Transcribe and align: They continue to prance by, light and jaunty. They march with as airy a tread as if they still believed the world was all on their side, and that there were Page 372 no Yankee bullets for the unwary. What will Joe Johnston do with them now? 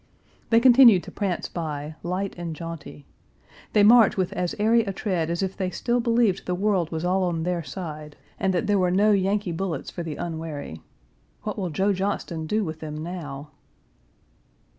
They 0.49 0.59
continue 0.59 0.99
to 0.99 1.11
prance 1.11 1.47
by, 1.47 1.93
light 2.01 2.33
and 2.35 2.55
jaunty. 2.55 3.05
They 3.73 3.83
march 3.83 4.17
with 4.17 4.33
as 4.33 4.55
airy 4.57 4.83
a 4.83 4.91
tread 4.91 5.29
as 5.29 5.43
if 5.43 5.55
they 5.55 5.69
still 5.69 5.99
believed 5.99 6.47
the 6.47 6.55
world 6.55 6.89
was 6.91 7.05
all 7.05 7.23
on 7.25 7.43
their 7.43 7.61
side, 7.61 8.15
and 8.39 8.51
that 8.51 8.65
there 8.65 8.79
were 8.79 8.89
Page 8.89 8.95
372 8.97 9.23
no 9.27 9.29
Yankee 9.29 9.51
bullets 9.51 9.91
for 9.91 10.01
the 10.01 10.15
unwary. 10.15 10.81
What 11.43 11.59
will 11.59 11.69
Joe 11.69 11.93
Johnston 11.93 12.47
do 12.47 12.63
with 12.63 12.79
them 12.79 12.97
now? 13.03 13.51